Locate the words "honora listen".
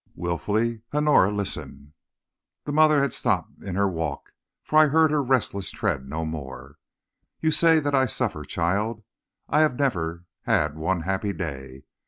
0.91-1.93